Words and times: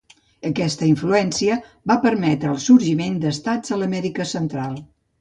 Aquesta 0.49 0.87
influència 0.91 1.59
va 1.93 1.99
permetre 2.07 2.51
el 2.55 2.59
sorgiment 2.65 3.23
d'estats 3.27 3.79
a 3.79 3.83
l'Amèrica 3.83 4.31
Central. 4.37 4.79